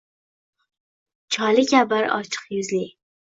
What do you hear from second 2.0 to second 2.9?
ochiq yuzli